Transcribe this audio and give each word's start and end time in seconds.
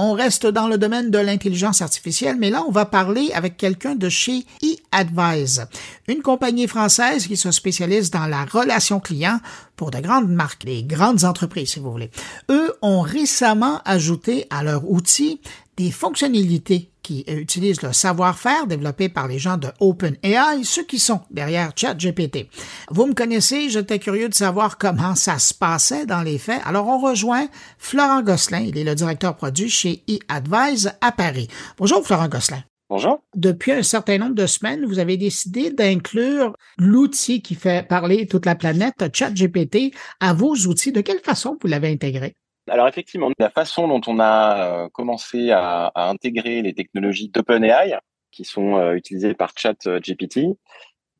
On 0.00 0.12
reste 0.12 0.46
dans 0.46 0.68
le 0.68 0.78
domaine 0.78 1.10
de 1.10 1.18
l'intelligence 1.18 1.82
artificielle, 1.82 2.36
mais 2.38 2.50
là, 2.50 2.62
on 2.68 2.70
va 2.70 2.84
parler 2.84 3.32
avec 3.34 3.56
quelqu'un 3.56 3.96
de 3.96 4.08
chez 4.08 4.46
eAdvise, 4.62 5.66
une 6.06 6.22
compagnie 6.22 6.68
française 6.68 7.26
qui 7.26 7.36
se 7.36 7.50
spécialise 7.50 8.12
dans 8.12 8.26
la 8.26 8.44
relation 8.44 9.00
client 9.00 9.40
pour 9.78 9.90
de 9.90 10.00
grandes 10.00 10.28
marques, 10.28 10.64
les 10.64 10.82
grandes 10.82 11.24
entreprises, 11.24 11.70
si 11.70 11.80
vous 11.80 11.90
voulez. 11.90 12.10
Eux 12.50 12.74
ont 12.82 13.00
récemment 13.00 13.80
ajouté 13.86 14.46
à 14.50 14.62
leur 14.62 14.90
outil 14.90 15.40
des 15.78 15.90
fonctionnalités 15.90 16.90
qui 17.02 17.24
utilisent 17.28 17.80
le 17.80 17.94
savoir-faire 17.94 18.66
développé 18.66 19.08
par 19.08 19.28
les 19.28 19.38
gens 19.38 19.56
de 19.56 19.68
OpenAI, 19.80 20.62
ceux 20.64 20.84
qui 20.84 20.98
sont 20.98 21.20
derrière 21.30 21.72
ChatGPT. 21.74 22.50
Vous 22.90 23.06
me 23.06 23.14
connaissez, 23.14 23.70
j'étais 23.70 23.98
curieux 23.98 24.28
de 24.28 24.34
savoir 24.34 24.76
comment 24.76 25.14
ça 25.14 25.38
se 25.38 25.54
passait 25.54 26.04
dans 26.04 26.22
les 26.22 26.36
faits. 26.36 26.60
Alors 26.66 26.88
on 26.88 26.98
rejoint 26.98 27.46
Florent 27.78 28.22
Gosselin, 28.22 28.60
il 28.60 28.76
est 28.76 28.84
le 28.84 28.94
directeur 28.94 29.36
produit 29.36 29.70
chez 29.70 30.02
eAdvise 30.06 30.92
à 31.00 31.12
Paris. 31.12 31.48
Bonjour 31.78 32.04
Florent 32.04 32.28
Gosselin. 32.28 32.62
Bonjour. 32.90 33.20
Depuis 33.34 33.72
un 33.72 33.82
certain 33.82 34.16
nombre 34.16 34.34
de 34.34 34.46
semaines, 34.46 34.86
vous 34.86 34.98
avez 34.98 35.18
décidé 35.18 35.70
d'inclure 35.70 36.56
l'outil 36.78 37.42
qui 37.42 37.54
fait 37.54 37.86
parler 37.86 38.26
toute 38.26 38.46
la 38.46 38.54
planète, 38.54 39.14
ChatGPT, 39.14 39.94
à 40.20 40.32
vos 40.32 40.54
outils. 40.54 40.90
De 40.90 41.02
quelle 41.02 41.20
façon 41.20 41.58
vous 41.60 41.68
l'avez 41.68 41.92
intégré? 41.92 42.34
Alors 42.66 42.88
effectivement, 42.88 43.30
la 43.38 43.50
façon 43.50 43.88
dont 43.88 44.00
on 44.06 44.18
a 44.18 44.84
euh, 44.84 44.88
commencé 44.88 45.50
à, 45.50 45.92
intégrer 45.94 46.62
les 46.62 46.72
technologies 46.72 47.28
d'OpenAI, 47.28 47.98
qui 48.30 48.44
sont 48.44 48.76
euh, 48.76 48.94
utilisées 48.94 49.34
par 49.34 49.52
ChatGPT, 49.54 50.56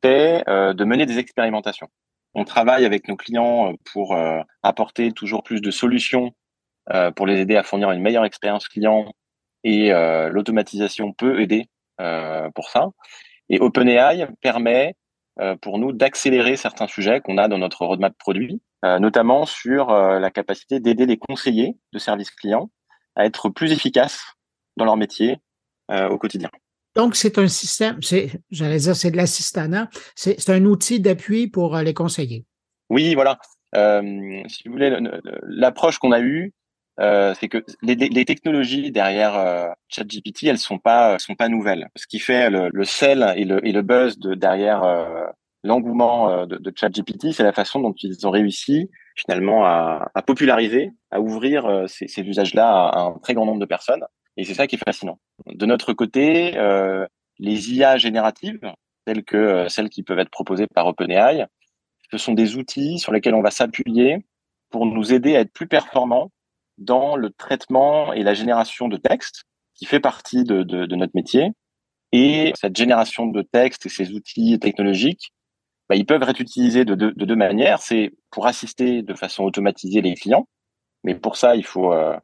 c'est 0.03 0.49
euh, 0.49 0.73
de 0.73 0.85
mener 0.85 1.05
des 1.05 1.19
expérimentations. 1.19 1.89
On 2.33 2.45
travaille 2.45 2.85
avec 2.85 3.07
nos 3.07 3.15
clients 3.15 3.73
pour 3.91 4.15
apporter 4.61 5.11
toujours 5.11 5.41
plus 5.41 5.61
de 5.61 5.71
solutions 5.71 6.31
pour 7.15 7.25
les 7.25 7.39
aider 7.39 7.55
à 7.55 7.63
fournir 7.63 7.89
une 7.89 8.03
meilleure 8.03 8.23
expérience 8.23 8.67
client 8.67 9.11
et 9.63 9.91
l'automatisation 10.31 11.13
peut 11.13 11.41
aider 11.41 11.67
pour 12.55 12.69
ça. 12.69 12.87
Et 13.49 13.59
OpenAI 13.59 14.27
permet 14.41 14.95
pour 15.61 15.79
nous 15.79 15.91
d'accélérer 15.91 16.55
certains 16.55 16.87
sujets 16.87 17.21
qu'on 17.21 17.37
a 17.37 17.47
dans 17.47 17.57
notre 17.57 17.85
roadmap 17.85 18.17
produit 18.17 18.61
euh, 18.85 18.97
notamment 18.97 19.45
sur 19.45 19.89
euh, 19.89 20.19
la 20.19 20.31
capacité 20.31 20.79
d'aider 20.79 21.05
les 21.05 21.17
conseillers 21.17 21.75
de 21.91 21.99
services 21.99 22.31
clients 22.31 22.71
à 23.17 23.25
être 23.25 23.49
plus 23.49 23.73
efficaces 23.73 24.23
dans 24.77 24.85
leur 24.85 24.95
métier 24.95 25.39
euh, 25.91 26.07
au 26.07 26.17
quotidien. 26.17 26.49
Donc, 26.95 27.17
c'est 27.17 27.37
un 27.37 27.49
système, 27.49 28.01
c'est, 28.01 28.31
j'allais 28.51 28.77
dire, 28.77 28.95
c'est 28.95 29.11
de 29.11 29.17
l'assistanat, 29.17 29.89
c'est, 30.15 30.49
un 30.49 30.63
outil 30.63 31.01
d'appui 31.01 31.47
pour 31.47 31.75
les 31.77 31.93
conseillers. 31.93 32.45
Oui, 32.89 33.15
voilà. 33.15 33.37
Euh, 33.75 34.01
si 34.47 34.67
vous 34.67 34.71
voulez, 34.71 34.97
l'approche 35.43 35.99
qu'on 35.99 36.13
a 36.13 36.21
eue, 36.21 36.53
euh, 36.99 37.33
c'est 37.39 37.47
que 37.47 37.63
les, 37.81 37.95
les, 37.95 38.25
technologies 38.25 38.91
derrière 38.91 39.35
euh, 39.35 39.69
ChatGPT, 39.87 40.43
elles 40.45 40.57
sont 40.57 40.79
pas 40.79 41.17
sont 41.19 41.35
pas 41.35 41.47
nouvelles. 41.47 41.87
Ce 41.95 42.07
qui 42.07 42.19
fait 42.19 42.49
le, 42.49 42.69
le 42.73 42.83
sel 42.83 43.33
et 43.37 43.45
le, 43.45 43.65
et 43.65 43.71
le 43.71 43.81
buzz 43.81 44.19
de 44.19 44.35
derrière 44.35 44.83
l'engouement 45.63 46.29
euh, 46.29 46.45
de, 46.45 46.57
de 46.57 46.73
ChatGPT, 46.75 47.31
c'est 47.31 47.43
la 47.43 47.51
façon 47.51 47.79
dont 47.79 47.93
ils 48.01 48.25
ont 48.27 48.31
réussi 48.31 48.89
finalement 49.15 49.65
à, 49.65 50.09
à 50.13 50.21
populariser, 50.21 50.91
à 51.11 51.19
ouvrir 51.19 51.65
euh, 51.65 51.87
ces, 51.87 52.07
ces 52.07 52.21
usages-là 52.21 52.69
à, 52.69 52.99
un 53.01 53.19
très 53.19 53.33
grand 53.33 53.45
nombre 53.45 53.59
de 53.59 53.65
personnes. 53.65 54.03
Et 54.37 54.45
c'est 54.45 54.53
ça 54.53 54.67
qui 54.67 54.75
est 54.75 54.83
fascinant. 54.85 55.19
De 55.47 55.65
notre 55.65 55.93
côté, 55.93 56.57
euh, 56.57 57.05
les 57.39 57.73
IA 57.73 57.97
génératives, 57.97 58.61
telles 59.05 59.23
que 59.23 59.37
euh, 59.37 59.69
celles 59.69 59.89
qui 59.89 60.03
peuvent 60.03 60.19
être 60.19 60.29
proposées 60.29 60.67
par 60.67 60.87
OpenAI, 60.87 61.47
ce 62.11 62.17
sont 62.17 62.33
des 62.33 62.55
outils 62.55 62.99
sur 62.99 63.11
lesquels 63.11 63.35
on 63.35 63.41
va 63.41 63.51
s'appuyer 63.51 64.25
pour 64.69 64.85
nous 64.85 65.13
aider 65.13 65.35
à 65.35 65.41
être 65.41 65.51
plus 65.51 65.67
performants 65.67 66.31
dans 66.79 67.15
le 67.15 67.29
traitement 67.29 68.13
et 68.13 68.23
la 68.23 68.33
génération 68.33 68.87
de 68.87 68.97
textes, 68.97 69.43
qui 69.75 69.85
fait 69.85 69.99
partie 69.99 70.43
de, 70.43 70.63
de, 70.63 70.85
de 70.85 70.95
notre 70.95 71.13
métier. 71.15 71.51
Et 72.11 72.53
cette 72.59 72.75
génération 72.75 73.27
de 73.27 73.41
textes 73.41 73.85
et 73.85 73.89
ces 73.89 74.11
outils 74.11 74.57
technologiques 74.59 75.31
bah, 75.89 75.95
ils 75.95 76.05
peuvent 76.05 76.21
être 76.21 76.39
utilisés 76.39 76.85
de, 76.85 76.93
de, 76.93 77.09
de 77.09 77.25
deux 77.25 77.35
manières. 77.35 77.81
C'est 77.81 78.11
pour 78.29 78.45
assister 78.45 79.01
de 79.01 79.13
façon 79.15 79.43
automatisée 79.43 80.01
les 80.01 80.13
clients, 80.13 80.47
mais 81.03 81.15
pour 81.15 81.35
ça, 81.35 81.55
il 81.55 81.65
faut, 81.65 81.91
euh, 81.91 82.15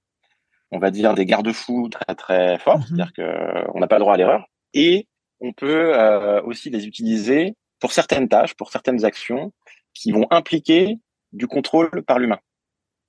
on 0.71 0.77
va 0.77 0.91
dire, 0.91 1.15
des 1.15 1.25
garde-fous 1.25 1.89
très 1.89 2.15
très 2.15 2.59
forts, 2.59 2.77
mhm. 2.77 2.85
c'est-à-dire 2.87 3.13
qu'on 3.13 3.79
n'a 3.79 3.87
pas 3.87 3.95
le 3.95 4.01
droit 4.01 4.13
à 4.13 4.17
l'erreur. 4.17 4.45
Et 4.73 5.07
on 5.39 5.51
peut 5.51 5.93
euh, 5.95 6.41
aussi 6.43 6.69
les 6.69 6.85
utiliser 6.85 7.55
pour 7.79 7.91
certaines 7.91 8.29
tâches, 8.29 8.53
pour 8.53 8.71
certaines 8.71 9.03
actions 9.03 9.51
qui 9.93 10.11
vont 10.11 10.27
impliquer 10.29 10.97
du 11.33 11.47
contrôle 11.47 12.03
par 12.05 12.19
l'humain. 12.19 12.39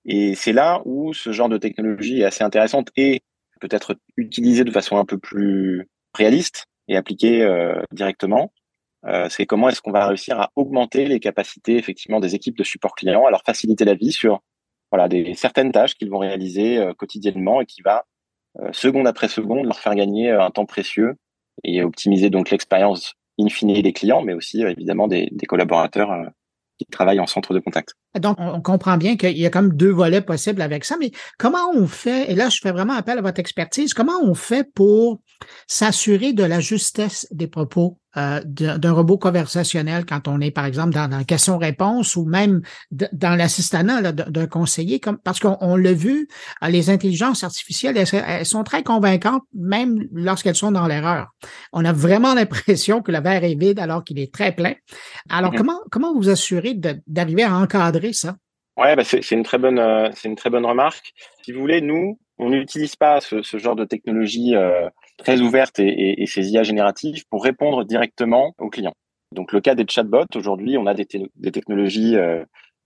Et 0.06 0.34
c'est 0.34 0.52
là 0.52 0.80
où 0.84 1.12
ce 1.12 1.32
genre 1.32 1.48
de 1.48 1.58
technologie 1.58 2.20
est 2.20 2.24
assez 2.24 2.44
intéressante 2.44 2.90
et 2.96 3.22
peut 3.60 3.68
être 3.70 3.96
utilisée 4.16 4.64
de 4.64 4.70
façon 4.70 4.98
un 4.98 5.04
peu 5.04 5.18
plus 5.18 5.88
réaliste 6.14 6.66
et 6.88 6.96
appliquée 6.96 7.42
euh, 7.42 7.82
directement 7.92 8.52
euh, 9.06 9.28
c'est 9.28 9.46
comment 9.46 9.68
est-ce 9.68 9.80
qu'on 9.80 9.92
va 9.92 10.06
réussir 10.08 10.40
à 10.40 10.50
augmenter 10.56 11.06
les 11.06 11.20
capacités 11.20 11.76
effectivement 11.76 12.18
des 12.18 12.34
équipes 12.34 12.56
de 12.56 12.64
support 12.64 12.94
client, 12.94 13.26
à 13.26 13.30
leur 13.30 13.42
faciliter 13.44 13.84
la 13.84 13.94
vie 13.94 14.10
sur 14.10 14.40
voilà 14.90 15.08
des 15.08 15.34
certaines 15.34 15.70
tâches 15.70 15.94
qu'ils 15.94 16.10
vont 16.10 16.18
réaliser 16.18 16.78
euh, 16.78 16.92
quotidiennement 16.92 17.60
et 17.60 17.66
qui 17.66 17.82
va 17.82 18.04
seconde 18.72 19.06
après 19.06 19.28
seconde 19.28 19.66
leur 19.66 19.78
faire 19.78 19.94
gagner 19.94 20.30
un 20.30 20.50
temps 20.50 20.64
précieux 20.64 21.16
et 21.62 21.82
optimiser 21.82 22.30
donc 22.30 22.50
l'expérience 22.50 23.12
in 23.38 23.50
fine 23.50 23.82
des 23.82 23.92
clients, 23.92 24.22
mais 24.22 24.32
aussi 24.32 24.62
évidemment 24.62 25.08
des 25.08 25.28
collaborateurs 25.46 26.30
qui 26.78 26.86
travaillent 26.86 27.20
en 27.20 27.26
centre 27.26 27.54
de 27.54 27.60
contact. 27.60 27.94
Donc, 28.18 28.36
on 28.38 28.60
comprend 28.60 28.96
bien 28.96 29.16
qu'il 29.16 29.36
y 29.36 29.46
a 29.46 29.50
comme 29.50 29.74
deux 29.74 29.90
volets 29.90 30.20
possibles 30.20 30.62
avec 30.62 30.84
ça, 30.84 30.96
mais 30.98 31.10
comment 31.38 31.70
on 31.74 31.86
fait, 31.86 32.30
et 32.30 32.34
là, 32.34 32.48
je 32.48 32.58
fais 32.62 32.72
vraiment 32.72 32.94
appel 32.94 33.18
à 33.18 33.22
votre 33.22 33.40
expertise, 33.40 33.94
comment 33.94 34.20
on 34.22 34.34
fait 34.34 34.68
pour 34.74 35.20
s'assurer 35.66 36.32
de 36.32 36.44
la 36.44 36.60
justesse 36.60 37.26
des 37.30 37.46
propos? 37.46 37.98
Euh, 38.16 38.40
d'un 38.44 38.92
robot 38.92 39.18
conversationnel 39.18 40.04
quand 40.06 40.28
on 40.28 40.40
est, 40.40 40.50
par 40.50 40.64
exemple, 40.64 40.94
dans, 40.94 41.08
la 41.08 41.24
question-réponse 41.24 42.16
ou 42.16 42.24
même 42.24 42.62
dans 42.90 43.36
l'assistanat 43.36 44.12
d'un 44.12 44.46
conseiller, 44.46 45.00
comme, 45.00 45.18
parce 45.18 45.40
qu'on 45.40 45.76
l'a 45.76 45.92
vu, 45.92 46.28
euh, 46.62 46.68
les 46.68 46.90
intelligences 46.90 47.44
artificielles, 47.44 47.96
elles, 47.96 48.46
sont 48.46 48.64
très 48.64 48.82
convaincantes, 48.82 49.42
même 49.54 49.98
lorsqu'elles 50.12 50.56
sont 50.56 50.72
dans 50.72 50.86
l'erreur. 50.86 51.28
On 51.72 51.84
a 51.84 51.92
vraiment 51.92 52.34
l'impression 52.34 53.02
que 53.02 53.12
le 53.12 53.20
verre 53.20 53.44
est 53.44 53.54
vide 53.54 53.78
alors 53.78 54.04
qu'il 54.04 54.18
est 54.18 54.32
très 54.32 54.52
plein. 54.52 54.74
Alors, 55.28 55.52
mm-hmm. 55.52 55.56
comment, 55.56 55.80
comment 55.90 56.14
vous 56.14 56.28
assurer 56.28 56.74
d'arriver 57.06 57.42
à 57.42 57.56
encadrer 57.56 58.12
ça? 58.12 58.36
Ouais, 58.76 58.94
bah 58.94 59.04
c'est 59.04 59.30
une 59.30 59.42
très 59.42 59.56
bonne, 59.56 59.78
euh, 59.78 60.10
c'est 60.14 60.28
une 60.28 60.36
très 60.36 60.50
bonne 60.50 60.66
remarque. 60.66 61.14
Si 61.42 61.52
vous 61.52 61.60
voulez, 61.60 61.80
nous, 61.80 62.18
on 62.38 62.50
n'utilise 62.50 62.94
pas 62.94 63.22
ce, 63.22 63.42
ce, 63.42 63.56
genre 63.56 63.74
de 63.74 63.86
technologie 63.86 64.54
euh, 64.54 64.88
très 65.16 65.40
ouverte 65.40 65.78
et, 65.78 65.88
et, 65.88 66.22
et, 66.22 66.26
ces 66.26 66.50
IA 66.50 66.62
génératives 66.62 67.24
pour 67.30 67.42
répondre 67.42 67.84
directement 67.84 68.54
aux 68.58 68.68
clients. 68.68 68.94
Donc 69.32 69.52
le 69.52 69.60
cas 69.60 69.74
des 69.74 69.86
chatbots, 69.88 70.26
aujourd'hui, 70.34 70.78
on 70.78 70.86
a 70.86 70.94
des, 70.94 71.06
des 71.34 71.52
technologies 71.52 72.16
euh, 72.16 72.44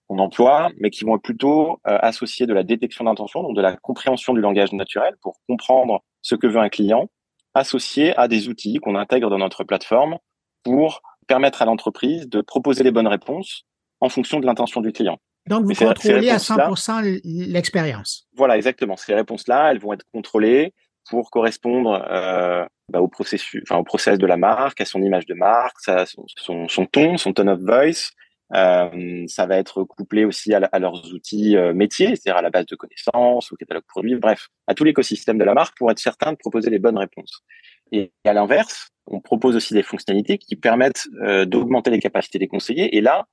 qu'on 0.09 0.19
emploie, 0.19 0.71
mais 0.79 0.91
qui 0.91 1.05
vont 1.05 1.19
plutôt 1.19 1.81
euh, 1.87 1.99
associer 2.01 2.47
de 2.47 2.55
la 2.55 2.63
détection 2.63 3.05
d'intention, 3.05 3.43
donc 3.43 3.57
de 3.57 3.63
la 3.63 3.77
compréhension 3.77 4.35
du 4.35 4.41
langage 4.41 4.73
naturel 4.73 5.15
pour 5.23 5.37
comprendre 5.49 6.03
ce 6.23 6.35
que 6.35 6.47
veut 6.47 6.59
un 6.59 6.69
client, 6.69 7.09
associé 7.55 8.17
à 8.17 8.29
des 8.29 8.49
outils 8.49 8.79
qu'on 8.79 8.95
intègre 8.95 9.31
dans 9.31 9.39
notre 9.39 9.65
plateforme 9.65 10.19
pour 10.63 11.03
permettre 11.27 11.63
à 11.63 11.65
l'entreprise 11.65 12.29
de 12.29 12.41
proposer 12.41 12.83
les 12.83 12.91
bonnes 12.91 13.07
réponses 13.07 13.63
en 14.01 14.09
fonction 14.09 14.41
de 14.41 14.47
l'intention 14.47 14.81
du 14.81 14.93
client. 14.93 15.19
Donc, 15.47 15.65
vous 15.65 15.75
contrôlez 15.75 16.31
à 16.31 16.37
100% 16.37 17.21
l'expérience. 17.25 18.29
Voilà, 18.35 18.57
exactement. 18.57 18.97
Ces 18.97 19.15
réponses-là, 19.15 19.71
elles 19.71 19.79
vont 19.79 19.93
être 19.93 20.05
contrôlées 20.13 20.75
pour 21.09 21.31
correspondre 21.31 22.05
euh, 22.11 22.65
bah, 22.89 23.01
au 23.01 23.09
processus, 23.09 23.63
enfin 23.63 23.79
au 23.79 23.85
process 23.85 24.19
de 24.19 24.27
la 24.27 24.37
marque, 24.37 24.81
à 24.81 24.85
son 24.85 25.03
image 25.03 25.27
de 25.27 25.35
marque, 25.35 25.81
ça, 25.81 26.07
son, 26.07 26.27
son, 26.69 26.87
ton, 26.87 27.17
son 27.17 27.33
tone 27.33 27.49
of 27.49 27.61
voice. 27.61 28.13
Euh, 28.53 29.25
ça 29.29 29.47
va 29.47 29.59
être 29.59 29.85
couplé 29.85 30.25
aussi 30.25 30.53
à, 30.53 30.79
leurs 30.81 31.13
outils 31.13 31.57
euh, 31.57 31.73
métiers, 31.73 32.17
c'est-à-dire 32.17 32.37
à 32.37 32.43
la 32.43 32.51
base 32.51 32.67
de 32.67 32.75
connaissances, 32.75 33.53
au 33.53 33.57
catalogue 33.57 33.85
produit, 33.87 34.17
bref, 34.17 34.49
à 34.67 34.75
tout 34.75 34.83
l'écosystème 34.83 35.39
de 35.39 35.45
la 35.45 35.55
marque 35.55 35.77
pour 35.79 35.89
être 35.91 36.01
certain 36.01 36.33
de 36.33 36.37
proposer 36.37 36.69
les 36.69 36.81
bonnes 36.81 36.99
réponses. 36.99 37.45
Et, 37.93 38.13
à 38.25 38.33
l'inverse, 38.33 38.89
on 39.07 39.21
propose 39.21 39.55
aussi 39.55 39.73
des 39.73 39.85
fonctionnalités 39.85 40.39
qui 40.39 40.57
permettent 40.57 41.07
d'augmenter 41.47 41.91
les 41.91 42.01
capacités 42.01 42.39
des 42.39 42.49
conseillers. 42.49 42.97
Et 42.97 43.01
là, 43.01 43.27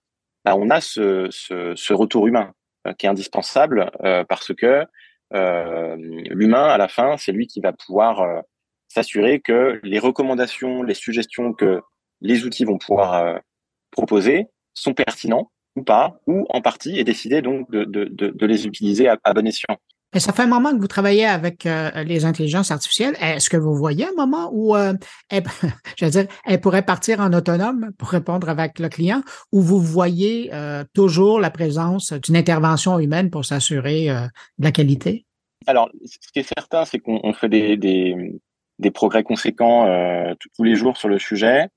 bah, 0.45 0.56
on 0.56 0.69
a 0.69 0.81
ce, 0.81 1.94
retour 1.94 2.27
humain 2.27 2.53
qui 2.97 3.06
est 3.06 3.09
indispensable 3.09 3.92
parce 4.27 4.53
que 4.53 4.86
l'humain, 5.31 6.65
à 6.65 6.77
la 6.77 6.88
fin, 6.88 7.18
c'est 7.18 7.31
lui 7.31 7.47
qui 7.47 7.59
va 7.59 7.74
pouvoir 7.74 8.44
s'assurer 8.88 9.39
que 9.39 9.79
les 9.83 10.00
recommandations, 10.00 10.83
les 10.83 10.94
suggestions 10.94 11.53
que 11.53 11.81
les 12.21 12.45
outils 12.45 12.65
vont 12.65 12.77
pouvoir 12.77 13.41
proposer 13.91 14.47
sont 14.74 14.94
pertinents 14.94 15.51
ou 15.75 15.83
pas, 15.83 16.19
ou 16.25 16.45
en 16.50 16.62
partie, 16.62 16.97
et 16.97 17.03
décider 17.03 17.41
donc 17.41 17.69
de, 17.69 18.45
les 18.45 18.65
utiliser 18.65 19.07
à 19.09 19.33
bon 19.33 19.47
escient. 19.47 19.77
Et 20.13 20.19
ça 20.19 20.31
fait 20.31 20.44
un 20.44 20.48
moment 20.48 20.71
que 20.71 20.80
vous 20.80 20.88
travaillez 20.88 21.25
avec 21.25 21.65
euh, 21.65 21.92
les 22.04 22.25
intelligences 22.25 22.71
artificielles. 22.71 23.15
Est-ce 23.21 23.50
que 23.50 23.57
vous 23.57 23.75
voyez 23.75 24.06
un 24.06 24.13
moment 24.15 24.50
où 24.54 24.75
euh, 24.75 24.94
elle, 25.30 25.44
je 25.98 26.06
veux 26.06 26.12
dire, 26.12 26.27
elle 26.45 26.62
pourrait 26.62 26.86
partir 26.86 27.19
en 27.19 27.33
autonome 27.33 27.92
pour 27.98 28.09
répondre 28.09 28.48
avec 28.50 28.80
le 28.80 28.89
client, 28.89 29.21
ou 29.51 29.62
vous 29.62 29.80
voyez 29.80 30.50
euh, 30.54 30.83
toujours 30.94 31.39
la 31.39 31.51
présence 31.51 32.13
d'une 32.13 32.38
intervention 32.38 33.00
humaine 33.00 33.30
pour 33.30 33.45
s'assurer 33.45 34.07
de 34.07 34.63
la 34.63 34.71
qualité? 34.71 35.27
Alors, 35.68 35.89
ce 36.06 36.31
qui 36.31 36.39
est 36.39 36.54
certain, 36.57 36.86
c'est 36.86 37.00
qu'on 37.00 37.33
fait 37.33 37.50
des, 37.50 37.75
des, 37.77 38.92
progrès 38.92 39.24
conséquents 39.24 39.86
euh, 39.86 40.33
tous 40.56 40.63
les 40.63 40.75
jours 40.75 40.95
sur 40.98 41.09
le 41.09 41.19
sujet. 41.19 41.68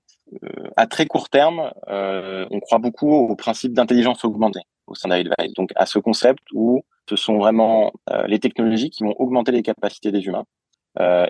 Euh, 0.45 0.71
à 0.77 0.87
très 0.87 1.07
court 1.07 1.29
terme, 1.29 1.73
euh, 1.89 2.47
on 2.53 2.61
croit 2.61 2.79
beaucoup 2.79 3.13
au 3.13 3.35
principe 3.35 3.73
d'intelligence 3.73 4.25
augmentée 4.25 4.63
au 4.87 4.95
sein 4.95 5.09
d'Advice, 5.09 5.55
donc 5.57 5.71
à 5.75 5.87
ce 5.87 5.99
concept 5.99 6.43
où 6.53 6.83
ce 7.09 7.17
sont 7.17 7.39
vraiment 7.39 7.93
les 8.27 8.39
technologies 8.39 8.91
qui 8.91 9.03
vont 9.03 9.15
augmenter 9.19 9.53
les 9.53 9.63
capacités 9.63 10.13
des 10.13 10.25
humains. 10.27 10.45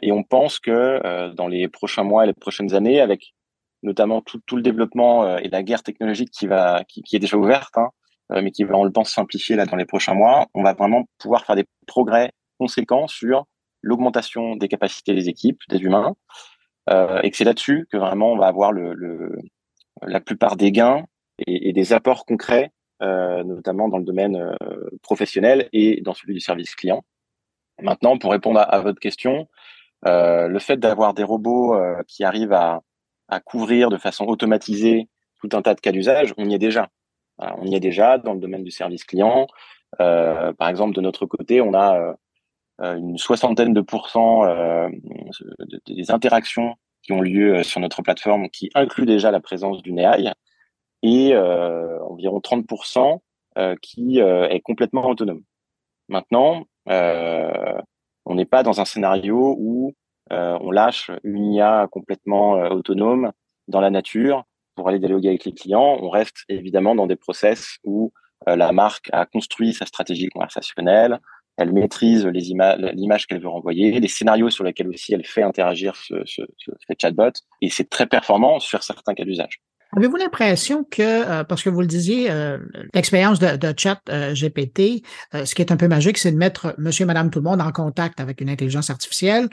et 0.03 0.13
on 0.13 0.23
pense 0.23 0.59
que 0.59 1.33
dans 1.35 1.49
les 1.49 1.69
prochains 1.69 2.05
mois 2.05 2.25
et 2.25 2.27
les 2.27 2.35
prochaines 2.35 2.75
années, 2.75 3.01
avec 3.01 3.35
notamment 3.83 4.21
tout, 4.21 4.41
tout 4.47 4.57
le 4.57 4.63
développement 4.63 5.39
et 5.39 5.49
la 5.49 5.63
guerre 5.63 5.83
technologique 5.83 6.31
qui 6.31 6.47
va 6.47 6.85
qui, 6.87 7.17
est 7.17 7.19
déjà 7.19 7.37
ouverte, 7.37 7.77
hein, 7.79 7.89
mais 8.31 8.51
qui 8.51 8.65
va, 8.65 8.77
on 8.77 8.85
le 8.85 8.93
pense, 8.93 9.11
simplifier 9.11 9.57
là 9.57 9.67
dans 9.67 9.77
les 9.77 9.87
prochains 9.87 10.15
mois, 10.15 10.47
on 10.55 10.63
va 10.63 10.75
vraiment 10.75 11.05
pouvoir 11.19 11.45
faire 11.45 11.57
des 11.57 11.65
progrès 11.87 12.33
conséquents 12.59 13.09
sur 13.09 13.47
l'augmentation 13.83 14.57
des 14.57 14.69
capacités 14.69 15.15
des 15.15 15.29
équipes, 15.29 15.61
des 15.69 15.79
humains, 15.79 16.15
euh, 16.91 17.21
et 17.23 17.31
que 17.31 17.37
c'est 17.37 17.45
là-dessus 17.45 17.87
que 17.91 17.97
vraiment 17.97 18.33
on 18.33 18.39
va 18.39 18.47
avoir 18.47 18.73
le, 18.73 18.95
la 20.03 20.21
plupart 20.21 20.57
des 20.57 20.73
gains 20.73 21.05
et, 21.47 21.73
des 21.73 21.93
apports 21.93 22.25
concrets, 22.27 22.65
euh, 22.65 22.80
notamment 23.01 23.89
dans 23.89 23.99
le 23.99 24.05
domaine 24.05 24.37
euh, 24.37 24.91
professionnel 25.03 25.69
et 25.73 26.01
dans 26.03 26.15
celui 26.15 26.35
du 26.35 26.41
service 26.41 26.75
client. 26.75 27.03
Maintenant, 27.81 28.19
pour 28.19 28.33
répondre 28.33 28.61
à, 28.61 28.81
votre 28.81 29.01
question, 29.01 29.49
euh, 30.07 30.49
le 30.49 30.59
fait 30.59 30.77
d'avoir 30.77 31.15
des 31.15 31.25
robots 31.25 31.75
euh, 31.75 32.03
qui 32.07 32.25
arrivent 32.25 32.53
à, 32.53 32.83
à 33.29 33.41
couvrir 33.41 33.89
de 33.89 33.97
façon 33.97 34.27
automatisée 34.27 35.09
tout 35.41 35.57
un 35.57 35.63
tas 35.63 35.75
de 35.75 35.81
cas 35.81 35.93
d'usage, 35.93 36.35
on 36.37 36.49
y 36.49 36.55
est 36.55 36.59
déjà. 36.59 36.89
on 37.39 37.65
y 37.65 37.75
est 37.75 37.81
déjà 37.81 38.19
dans 38.19 38.35
le 38.35 38.41
domaine 38.41 38.63
du 38.63 38.71
service 38.71 39.05
client. 39.05 39.47
Euh, 40.01 40.53
par 40.53 40.69
exemple, 40.69 40.95
de 40.95 41.01
notre 41.01 41.25
côté, 41.25 41.63
on 41.63 41.73
a 41.73 42.15
euh, 42.83 42.97
une 42.97 43.19
soixantaine 43.19 43.75
de 43.75 43.83
pourcents 43.83 44.45
euh, 44.45 44.89
des 45.87 46.11
interactions 46.11 46.77
qui 47.03 47.13
ont 47.13 47.21
lieu 47.21 47.57
euh, 47.57 47.63
sur 47.63 47.79
notre 47.81 48.01
plateforme 48.01 48.49
qui 48.49 48.71
incluent 48.75 49.07
déjà 49.07 49.31
la 49.31 49.41
présence 49.41 49.83
d'une 49.83 49.99
AI 49.99 50.33
et 51.03 51.37
environ 51.37 52.41
30% 52.41 53.21
qui 53.83 54.19
est 54.19 54.61
complètement 54.61 55.07
autonome. 55.07 55.43
Maintenant, 56.09 56.65
on 56.87 58.35
n'est 58.35 58.45
pas 58.45 58.63
dans 58.63 58.81
un 58.81 58.85
scénario 58.85 59.57
où 59.59 59.93
on 60.31 60.71
lâche 60.71 61.11
une 61.25 61.53
IA 61.53 61.89
complètement 61.91 62.53
autonome 62.71 63.33
dans 63.69 63.81
la 63.81 63.91
nature 63.91 64.45
pour 64.77 64.89
aller 64.89 64.99
dialoguer 64.99 65.29
avec 65.29 65.45
les 65.45 65.53
clients. 65.53 65.99
On 66.01 66.09
reste 66.09 66.45
évidemment 66.49 66.95
dans 66.95 67.07
des 67.07 67.17
process 67.17 67.79
où 67.85 68.13
la 68.47 68.73
marque 68.73 69.09
a 69.13 69.27
construit 69.27 69.75
sa 69.75 69.87
stratégie 69.87 70.29
conversationnelle, 70.29 71.21
elle 71.57 71.73
maîtrise 71.73 72.27
l'image 72.27 73.27
qu'elle 73.27 73.43
veut 73.43 73.49
renvoyer, 73.49 74.01
les 74.01 74.09
scénarios 74.09 74.49
sur 74.51 74.65
lesquels 74.65 74.89
aussi 74.89 75.13
elle 75.13 75.27
fait 75.27 75.43
interagir 75.43 75.95
ce, 75.97 76.15
ce, 76.25 76.43
ce 76.57 76.71
chatbot, 76.99 77.33
et 77.61 77.69
c'est 77.69 77.91
très 77.91 78.07
performant 78.07 78.61
sur 78.61 78.83
certains 78.83 79.15
cas 79.15 79.25
d'usage. 79.25 79.61
Avez-vous 79.97 80.17
l'impression 80.17 80.85
que, 80.89 81.03
euh, 81.03 81.43
parce 81.43 81.65
que 81.65 81.71
vous 81.71 81.81
le 81.81 81.87
disiez, 81.89 82.31
euh, 82.31 82.59
l'expérience 82.95 83.41
de, 83.41 83.75
chat 83.77 84.01
euh, 84.09 84.35
GPT, 84.35 85.03
ce 85.33 85.55
qui 85.55 85.63
est 85.63 85.73
un 85.73 85.77
peu 85.77 85.89
magique, 85.89 86.19
c'est 86.19 86.31
de 86.31 86.37
mettre 86.37 86.75
monsieur, 86.79 87.07
madame, 87.07 87.31
tout 87.31 87.41
le 87.41 87.45
monde 87.45 87.61
en 87.61 87.73
contact 87.73 88.21
avec 88.21 88.41
une 88.41 88.49
intelligence 88.49 88.91
artificielle, 88.91 89.49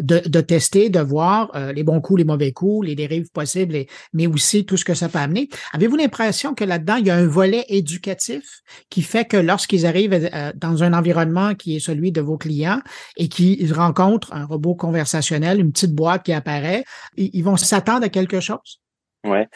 de, 0.00 0.40
tester, 0.40 0.88
de 0.88 1.00
voir 1.00 1.50
les 1.74 1.82
bons 1.82 2.00
coups, 2.00 2.18
les 2.18 2.24
mauvais 2.24 2.52
coups, 2.52 2.86
les 2.86 2.94
dérives 2.94 3.30
possibles, 3.32 3.84
mais 4.12 4.26
aussi 4.26 4.64
tout 4.64 4.76
ce 4.76 4.84
que 4.84 4.94
ça 4.94 5.08
peut 5.08 5.18
amener. 5.18 5.48
Avez-vous 5.72 5.96
l'impression 5.96 6.54
que 6.54 6.64
là-dedans, 6.64 6.96
il 6.96 7.06
y 7.06 7.10
a 7.10 7.16
un 7.16 7.26
volet 7.26 7.64
éducatif 7.68 8.62
qui 8.90 9.02
fait 9.02 9.24
que 9.24 9.36
lorsqu'ils 9.36 9.86
arrivent 9.86 10.30
dans 10.54 10.82
un 10.82 10.92
environnement 10.92 11.54
qui 11.54 11.76
est 11.76 11.80
celui 11.80 12.12
de 12.12 12.20
vos 12.20 12.38
clients 12.38 12.80
et 13.16 13.28
qu'ils 13.28 13.72
rencontrent 13.72 14.32
un 14.32 14.44
robot 14.44 14.74
conversationnel, 14.74 15.60
une 15.60 15.72
petite 15.72 15.94
boîte 15.94 16.24
qui 16.24 16.32
apparaît, 16.32 16.84
ils 17.16 17.42
vont 17.42 17.56
s'attendre 17.56 18.04
à 18.04 18.08
quelque 18.08 18.40
chose? 18.40 18.80
Ouais. 19.24 19.48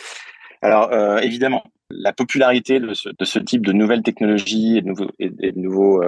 Alors 0.62 0.92
euh, 0.92 1.18
évidemment, 1.18 1.64
la 1.90 2.12
popularité 2.12 2.80
de 2.80 2.94
ce, 2.94 3.38
type 3.38 3.64
de 3.64 3.72
nouvelles 3.72 4.02
technologies 4.02 4.78
et 4.78 4.82
de 4.82 5.58
nouveaux, 5.58 6.02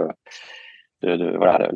voilà, 1.02 1.70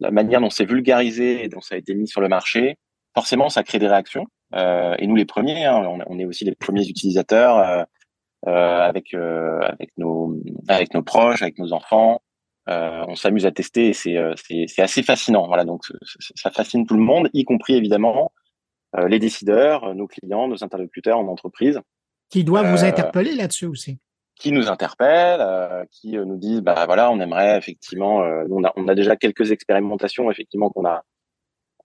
la, 0.00 0.10
manière 0.10 0.40
dont 0.40 0.50
c'est 0.50 0.64
vulgarisé 0.64 1.44
et 1.44 1.48
dont 1.48 1.60
ça 1.60 1.74
a 1.74 1.78
été 1.78 1.94
mis 1.94 2.08
sur 2.08 2.20
le 2.20 2.28
marché, 2.28 2.76
forcément, 3.14 3.48
ça 3.48 3.62
crée 3.62 3.78
des 3.78 3.88
réactions. 3.88 4.26
Euh, 4.54 4.94
et 4.98 5.06
nous, 5.06 5.16
les 5.16 5.24
premiers, 5.24 5.64
hein, 5.64 5.82
on, 6.06 6.18
est 6.18 6.24
aussi 6.24 6.44
les 6.44 6.54
premiers 6.54 6.86
utilisateurs 6.86 7.86
euh, 8.46 8.80
avec 8.80 9.14
avec 9.14 9.90
nos 9.98 10.36
avec 10.68 10.94
nos 10.94 11.02
proches, 11.02 11.42
avec 11.42 11.58
nos 11.58 11.72
enfants. 11.72 12.22
on 12.66 13.14
s'amuse 13.14 13.46
à 13.46 13.52
tester 13.52 13.88
et 13.88 13.92
c'est 13.92 14.16
c'est 14.36 14.82
assez 14.82 15.02
fascinant. 15.02 15.46
Voilà, 15.46 15.64
donc 15.64 15.82
ça 16.34 16.50
fascine 16.50 16.86
tout 16.86 16.96
le 16.96 17.02
monde, 17.02 17.28
y 17.34 17.44
compris 17.44 17.74
évidemment 17.74 18.32
les 19.08 19.18
décideurs, 19.18 19.84
euh, 19.84 19.94
nos 19.94 20.06
clients, 20.06 20.48
nos 20.48 20.62
interlocuteurs 20.62 21.18
en 21.18 21.28
entreprise. 21.28 21.80
Qui 22.30 22.44
doivent 22.44 22.70
vous 22.70 22.84
euh, 22.84 22.88
interpeller 22.88 23.34
là-dessus 23.34 23.66
aussi 23.66 23.98
qui 24.36 24.50
nous 24.50 24.68
interpellent, 24.68 25.86
qui 25.92 26.16
nous 26.16 26.36
disent 26.36 26.60
bah 26.60 26.86
voilà 26.86 27.08
on 27.12 27.20
aimerait 27.20 27.56
effectivement 27.56 28.16
on 28.50 28.64
a 28.64 28.72
on 28.74 28.88
a 28.88 28.96
déjà 28.96 29.14
quelques 29.14 29.52
expérimentations 29.52 30.28
effectivement 30.28 30.70
qu'on 30.70 30.84
a 30.84 31.04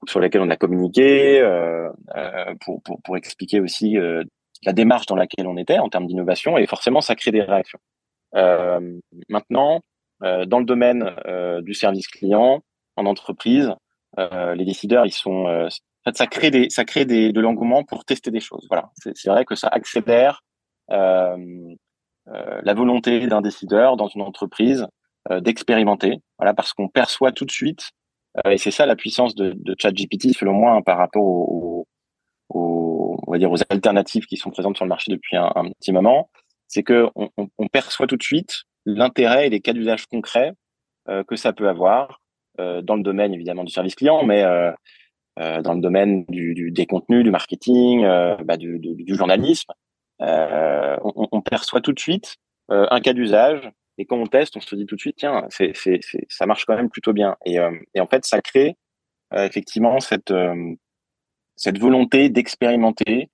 sur 0.07 0.19
lesquelles 0.19 0.41
on 0.41 0.49
a 0.49 0.55
communiqué 0.55 1.39
euh, 1.41 1.91
pour, 2.61 2.81
pour 2.81 2.99
pour 3.03 3.17
expliquer 3.17 3.59
aussi 3.59 3.97
la 4.65 4.73
démarche 4.73 5.05
dans 5.05 5.15
laquelle 5.15 5.45
on 5.45 5.57
était 5.57 5.77
en 5.77 5.89
termes 5.89 6.07
d'innovation 6.07 6.57
et 6.57 6.65
forcément 6.65 7.01
ça 7.01 7.13
crée 7.13 7.29
des 7.29 7.43
réactions. 7.43 7.79
maintenant 8.33 9.81
dans 10.19 10.59
le 10.59 10.65
domaine 10.65 11.13
du 11.61 11.75
service 11.75 12.07
client 12.07 12.63
en 12.95 13.05
entreprise 13.05 13.71
les 14.17 14.65
décideurs 14.65 15.05
ils 15.05 15.11
sont 15.11 15.69
ça 16.13 16.27
crée 16.27 16.51
des, 16.51 16.69
ça 16.69 16.85
crée 16.85 17.05
des, 17.05 17.31
de 17.31 17.41
l'engouement 17.41 17.83
pour 17.83 18.05
tester 18.05 18.31
des 18.31 18.39
choses. 18.39 18.65
Voilà, 18.69 18.91
c'est 18.97 19.29
vrai 19.29 19.45
que 19.45 19.55
ça 19.55 19.67
accélère 19.67 20.43
euh, 20.91 21.75
euh, 22.27 22.61
la 22.63 22.73
volonté 22.73 23.25
d'un 23.27 23.41
décideur 23.41 23.97
dans 23.97 24.07
une 24.07 24.21
entreprise 24.21 24.85
euh, 25.31 25.39
d'expérimenter. 25.39 26.19
Voilà, 26.37 26.53
parce 26.53 26.73
qu'on 26.73 26.87
perçoit 26.87 27.31
tout 27.31 27.45
de 27.45 27.51
suite, 27.51 27.89
et 28.47 28.57
c'est 28.57 28.71
ça 28.71 28.85
la 28.85 28.95
puissance 28.95 29.35
de, 29.35 29.55
ChatGPT 29.79 30.33
selon 30.37 30.53
moi 30.53 30.73
hein, 30.73 30.81
par 30.81 30.97
rapport 30.97 31.23
aux, 31.23 31.87
on 32.49 33.31
va 33.31 33.37
dire 33.37 33.51
aux 33.51 33.61
alternatives 33.69 34.25
qui 34.25 34.37
sont 34.37 34.51
présentes 34.51 34.75
sur 34.75 34.85
le 34.85 34.89
marché 34.89 35.11
depuis 35.11 35.35
un, 35.35 35.71
petit 35.79 35.91
moment, 35.91 36.29
c'est 36.67 36.83
que 36.83 37.09
on, 37.15 37.67
perçoit 37.67 38.07
tout 38.07 38.17
de 38.17 38.23
suite 38.23 38.63
l'intérêt 38.85 39.47
et 39.47 39.49
les 39.49 39.59
cas 39.59 39.73
d'usage 39.73 40.05
concrets 40.05 40.53
que 41.27 41.35
ça 41.35 41.53
peut 41.53 41.67
avoir 41.67 42.21
dans 42.57 42.95
le 42.95 43.01
domaine 43.01 43.33
évidemment 43.33 43.63
du 43.63 43.73
service 43.73 43.95
client, 43.95 44.23
mais 44.23 44.43
dans 45.39 45.73
le 45.73 45.81
domaine 45.81 46.25
des 46.25 46.85
contenus, 46.85 47.23
du 47.23 47.31
marketing, 47.31 48.03
euh, 48.03 48.35
bah, 48.43 48.57
du, 48.57 48.79
journalisme. 49.15 49.71
Euh, 50.21 50.97
on, 51.01 51.41
perçoit 51.41 51.79
tout 51.79 51.93
de 51.93 51.99
suite 51.99 52.35
un 52.67 52.99
cas 52.99 53.13
d'usage 53.13 53.71
et 53.97 54.05
quand 54.05 54.17
on 54.17 54.27
teste, 54.27 54.57
on 54.57 54.59
se 54.59 54.75
dit 54.75 54.85
tout 54.85 54.95
de 54.95 55.01
suite, 55.01 55.15
tiens, 55.17 55.47
ça 55.49 56.45
marche 56.45 56.65
quand 56.65 56.75
même 56.75 56.89
plutôt 56.89 57.13
bien. 57.13 57.37
Et, 57.45 57.59
en 57.59 58.07
fait, 58.07 58.25
ça 58.25 58.41
crée 58.41 58.75
effectivement 59.33 59.99
cette, 59.99 60.33
volonté 61.79 62.29
d'expérimenter 62.29 63.29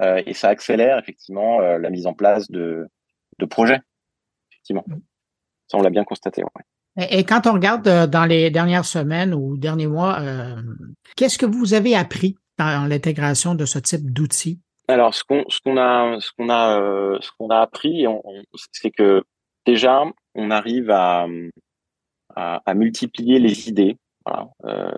et 0.00 0.34
ça 0.34 0.48
accélère 0.48 0.98
effectivement 0.98 1.60
la 1.60 1.90
mise 1.90 2.06
en 2.06 2.14
place 2.14 2.50
de, 2.50 2.88
de 3.38 3.46
projets. 3.46 3.80
Effectivement, 4.50 4.84
ça 5.68 5.78
on 5.78 5.82
l'a 5.82 5.90
bien 5.90 6.04
constaté. 6.04 6.42
Ouais. 6.42 6.64
Et 6.96 7.24
quand 7.24 7.46
on 7.46 7.52
regarde 7.52 7.88
euh, 7.88 8.06
dans 8.06 8.24
les 8.24 8.50
dernières 8.50 8.84
semaines 8.84 9.34
ou 9.34 9.56
derniers 9.56 9.88
mois, 9.88 10.18
euh, 10.20 10.56
qu'est-ce 11.16 11.38
que 11.38 11.46
vous 11.46 11.74
avez 11.74 11.96
appris 11.96 12.36
dans 12.58 12.88
l'intégration 12.88 13.54
de 13.54 13.64
ce 13.64 13.78
type 13.78 14.12
d'outils? 14.12 14.60
Alors, 14.86 15.14
ce 15.14 15.24
qu'on 15.24 15.40
a 15.76 16.20
ce 16.20 16.30
qu'on 16.36 16.48
a 16.50 16.80
euh, 16.80 17.18
ce 17.20 17.30
qu'on 17.38 17.48
a 17.48 17.60
appris, 17.60 18.04
c'est 18.72 18.90
que 18.90 19.22
déjà 19.66 20.04
on 20.34 20.50
arrive 20.50 20.90
à, 20.90 21.26
multiplier 22.74 23.38
les 23.38 23.68
idées. 23.68 23.96
Euh, 24.28 24.90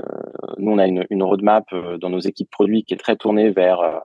nous, 0.59 0.73
on 0.73 0.79
a 0.79 0.87
une, 0.87 1.23
roadmap 1.23 1.65
dans 2.01 2.11
nos 2.11 2.19
équipes 2.19 2.51
produits 2.51 2.83
qui 2.85 2.95
est 2.95 2.99
très 2.99 3.17
tournée 3.17 3.51
vers 3.51 4.03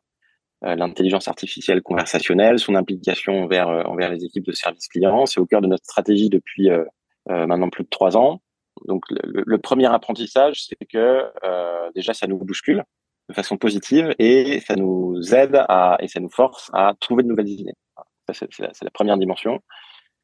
l'intelligence 0.61 1.27
artificielle 1.27 1.81
conversationnelle, 1.81 2.59
son 2.59 2.75
implication 2.75 3.43
envers 3.43 3.67
envers 3.89 4.11
les 4.11 4.23
équipes 4.23 4.45
de 4.45 4.51
service 4.51 4.87
client. 4.87 5.25
C'est 5.25 5.39
au 5.39 5.45
cœur 5.45 5.61
de 5.61 5.67
notre 5.67 5.85
stratégie 5.85 6.29
depuis 6.29 6.69
euh, 6.69 6.85
maintenant 7.47 7.69
plus 7.69 7.83
de 7.83 7.89
trois 7.89 8.17
ans. 8.17 8.41
Donc 8.85 9.03
le, 9.09 9.57
premier 9.57 9.87
apprentissage, 9.87 10.63
c'est 10.65 10.85
que 10.85 11.31
euh, 11.43 11.91
déjà 11.95 12.13
ça 12.13 12.27
nous 12.27 12.37
bouscule 12.37 12.83
de 13.29 13.33
façon 13.33 13.57
positive 13.57 14.15
et 14.17 14.59
ça 14.61 14.75
nous 14.75 15.33
aide 15.33 15.63
à 15.67 15.97
et 15.99 16.07
ça 16.07 16.19
nous 16.19 16.29
force 16.29 16.69
à 16.73 16.93
trouver 16.99 17.23
de 17.23 17.27
nouvelles 17.27 17.49
idées. 17.49 17.73
C'est, 18.33 18.47
la, 18.59 18.91
première 18.91 19.17
dimension. 19.17 19.59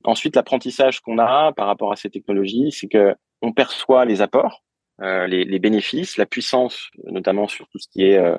Ensuite, 0.06 0.36
l'apprentissage 0.36 1.02
qu'on 1.02 1.18
a 1.18 1.52
par 1.54 1.68
rapport 1.68 1.92
à 1.92 1.98
ces 1.98 2.10
technologies, 2.10 2.72
c'est 2.72 2.88
que 2.88 3.16
on 3.42 3.52
perçoit 3.52 4.06
les 4.06 4.22
apports, 4.22 4.64
euh, 5.02 5.28
les, 5.28 5.60
bénéfices, 5.60 6.18
la 6.18 6.26
puissance, 6.26 6.90
notamment 7.04 7.48
sur 7.48 7.68
tout 7.68 7.80
ce 7.80 7.88
qui 7.90 8.04
est 8.04 8.18
euh, 8.18 8.38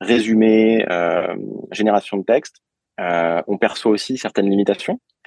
résumé, 0.00 0.86
euh, 0.90 1.36
génération 1.70 2.16
de 2.16 2.24
texte. 2.24 2.56
Euh, 3.00 3.42
on 3.46 3.58
perçoit 3.58 3.92
aussi 3.92 4.18
certaines 4.18 4.48
limitations 4.48 4.94
euh, 4.94 5.19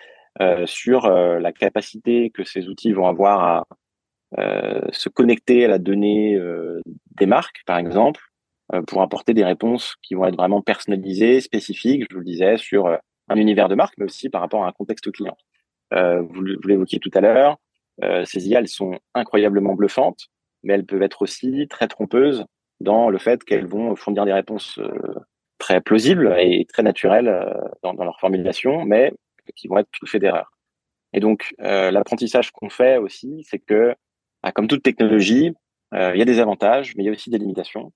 sur 0.66 1.06
euh, 1.06 1.40
la 1.40 1.52
capacité 1.52 2.30
que 2.30 2.44
ces 2.44 2.68
outils 2.68 2.92
vont 2.92 3.08
avoir 3.08 3.44
à, 3.44 3.68
se 4.92 5.10
connecter 5.10 5.66
à 5.66 5.68
la 5.68 5.78
donnée 5.78 6.40
des 7.16 7.28
marques, 7.28 7.62
par 7.68 7.78
exemple, 7.78 8.20
pour 8.88 9.04
apporter 9.04 9.36
des 9.36 9.46
réponses 9.46 9.96
qui 10.02 10.16
vont 10.16 10.26
être 10.26 10.36
vraiment 10.36 10.64
personnalisées, 10.64 11.40
spécifiques, 11.40 12.08
je 12.10 12.16
vous 12.16 12.22
le 12.22 12.26
disais, 12.26 12.58
sur 12.58 12.88
un 12.88 13.36
univers 13.36 13.70
de 13.70 13.76
marque, 13.76 13.94
mais 14.00 14.06
aussi 14.06 14.30
par 14.30 14.42
rapport 14.42 14.64
à 14.64 14.68
un 14.68 14.72
contexte 14.72 15.12
client. 15.12 15.38
vous, 15.92 16.28
vous 16.34 16.68
l'évoquiez 16.68 16.98
tout 16.98 17.12
à 17.14 17.22
l'heure, 17.22 17.58
ces 18.26 18.50
IA, 18.50 18.58
elles 18.58 18.68
sont 18.68 18.98
incroyablement 19.14 19.76
bluffantes, 19.76 20.30
mais 20.64 20.74
elles 20.74 20.86
peuvent 20.88 21.04
être 21.04 21.22
aussi 21.22 21.68
très 21.68 21.88
trompeuses 21.88 22.44
dans 22.80 23.12
le 23.12 23.20
fait 23.20 23.44
qu'elles 23.44 23.68
vont 23.68 23.96
fournir 23.96 24.26
des 24.26 24.34
réponses 24.34 24.80
très 25.60 25.80
plausibles 25.80 26.36
et 26.40 26.66
très 26.74 26.82
naturelles 26.82 27.56
dans, 27.84 27.94
dans 27.94 28.04
leur 28.04 28.20
formulation, 28.20 28.84
mais 28.84 29.14
qui 29.56 29.68
vont 29.68 29.78
être 29.78 29.92
truffées 29.92 30.20
d'erreurs. 30.20 30.52
Et 31.14 31.20
donc, 31.20 31.54
euh, 31.62 31.92
l'apprentissage 31.92 32.52
qu'on 32.52 32.70
fait 32.70 32.98
aussi, 32.98 33.46
c'est 33.48 33.60
que, 33.60 33.96
bah, 34.42 34.52
comme 34.52 34.68
toute 34.68 34.84
technologie, 34.84 35.54
euh, 35.94 36.12
il 36.16 36.20
y 36.20 36.22
a 36.22 36.26
des 36.26 36.40
avantages, 36.40 36.96
mais 36.96 37.04
il 37.04 37.06
y 37.06 37.10
a 37.10 37.12
aussi 37.12 37.30
des 37.30 37.38
limitations. 37.38 37.94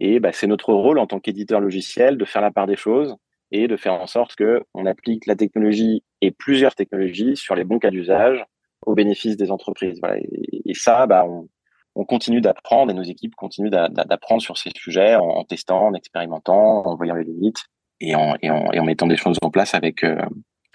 Et 0.00 0.20
bah, 0.20 0.32
c'est 0.32 0.46
notre 0.46 0.72
rôle 0.72 0.98
en 0.98 1.06
tant 1.06 1.18
qu'éditeur 1.18 1.60
logiciel 1.60 2.18
de 2.18 2.24
faire 2.24 2.42
la 2.42 2.50
part 2.50 2.66
des 2.66 2.76
choses 2.76 3.16
et 3.50 3.66
de 3.66 3.76
faire 3.76 3.94
en 3.94 4.06
sorte 4.06 4.36
que 4.36 4.62
on 4.74 4.84
applique 4.86 5.26
la 5.26 5.34
technologie 5.34 6.04
et 6.20 6.30
plusieurs 6.30 6.74
technologies 6.74 7.36
sur 7.36 7.54
les 7.54 7.64
bons 7.64 7.78
cas 7.78 7.90
d'usage 7.90 8.44
au 8.84 8.94
bénéfice 8.94 9.36
des 9.36 9.50
entreprises. 9.50 9.98
Voilà. 10.00 10.18
Et, 10.20 10.74
ça, 10.74 11.06
bah, 11.06 11.24
on, 11.26 11.48
on 11.94 12.04
continue 12.04 12.42
d'apprendre 12.42 12.92
et 12.92 12.94
nos 12.94 13.02
équipes 13.02 13.34
continuent 13.34 13.70
d'apprendre 13.70 14.42
sur 14.42 14.58
ces 14.58 14.70
sujets 14.76 15.16
en, 15.16 15.42
testant, 15.44 15.86
en 15.86 15.94
expérimentant, 15.94 16.86
en 16.86 16.94
voyant 16.94 17.14
les 17.14 17.24
limites 17.24 17.64
et 18.00 18.14
en 18.14 18.84
mettant 18.84 19.06
des 19.06 19.16
choses 19.16 19.38
en 19.42 19.50
place 19.50 19.74
avec, 19.74 20.04
euh, 20.04 20.20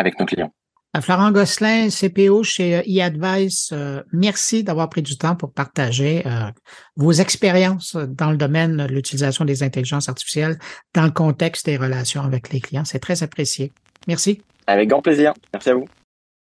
avec 0.03 0.19
nos 0.19 0.25
clients. 0.25 0.53
Florent 1.01 1.31
Gosselin, 1.31 1.89
CPO 1.89 2.43
chez 2.43 2.75
euh, 2.75 2.81
eAdvice, 2.86 3.72
euh, 3.74 4.03
merci 4.12 4.63
d'avoir 4.63 4.89
pris 4.89 5.01
du 5.01 5.17
temps 5.17 5.36
pour 5.36 5.51
partager 5.51 6.22
euh, 6.27 6.51
vos 6.95 7.13
expériences 7.13 7.95
dans 7.95 8.29
le 8.29 8.38
domaine 8.38 8.77
de 8.77 8.93
l'utilisation 8.93 9.43
des 9.43 9.63
intelligences 9.63 10.07
artificielles 10.07 10.60
dans 10.93 11.03
le 11.03 11.12
contexte 11.12 11.65
des 11.65 11.77
relations 11.77 12.22
avec 12.22 12.53
les 12.53 12.62
clients. 12.62 12.86
C'est 12.86 13.00
très 13.00 13.24
apprécié. 13.24 13.74
Merci. 14.07 14.43
Avec 14.67 14.89
grand 14.89 15.01
plaisir. 15.01 15.33
Merci 15.51 15.72
à 15.72 15.74
vous. 15.74 15.88